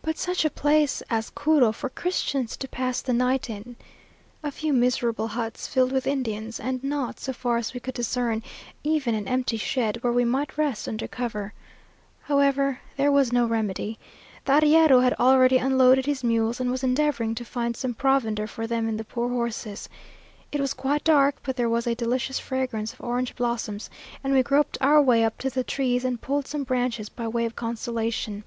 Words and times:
But 0.00 0.16
such 0.16 0.44
a 0.44 0.48
place 0.48 1.02
as 1.10 1.32
Curu 1.32 1.72
for 1.74 1.88
Christians 1.90 2.56
to 2.56 2.68
pass 2.68 3.02
the 3.02 3.12
night 3.12 3.50
in! 3.50 3.74
A 4.44 4.52
few 4.52 4.72
miserable 4.72 5.26
huts 5.26 5.66
filled 5.66 5.90
with 5.90 6.06
Indians, 6.06 6.60
and 6.60 6.84
not, 6.84 7.18
so 7.18 7.32
far 7.32 7.56
as 7.56 7.74
we 7.74 7.80
could 7.80 7.94
discern, 7.94 8.44
even 8.84 9.12
an 9.16 9.26
empty 9.26 9.56
shed, 9.56 10.04
where 10.04 10.12
we 10.12 10.24
might 10.24 10.56
rest 10.56 10.86
under 10.86 11.08
cover. 11.08 11.52
However, 12.22 12.78
there 12.96 13.10
was 13.10 13.32
no 13.32 13.44
remedy. 13.44 13.98
The 14.44 14.52
arriero 14.60 15.00
had 15.00 15.14
already 15.14 15.56
unloaded 15.58 16.06
his 16.06 16.22
mules, 16.22 16.60
and 16.60 16.70
was 16.70 16.84
endeavouring 16.84 17.34
to 17.34 17.44
find 17.44 17.76
some 17.76 17.92
provender 17.94 18.46
for 18.46 18.68
them 18.68 18.86
and 18.88 19.00
the 19.00 19.04
poor 19.04 19.28
horses. 19.28 19.88
It 20.52 20.60
was 20.60 20.74
quite 20.74 21.02
dark, 21.02 21.38
but 21.42 21.56
there 21.56 21.68
was 21.68 21.88
a 21.88 21.96
delicious 21.96 22.38
fragrance 22.38 22.92
of 22.92 23.00
orange 23.00 23.34
blossoms, 23.34 23.90
and 24.22 24.32
we 24.32 24.44
groped 24.44 24.78
our 24.80 25.02
way 25.02 25.24
up 25.24 25.38
to 25.38 25.50
the 25.50 25.64
trees, 25.64 26.04
and 26.04 26.20
pulled 26.22 26.46
some 26.46 26.62
branches 26.62 27.08
by 27.08 27.26
way 27.26 27.44
of 27.46 27.56
consolation. 27.56 28.44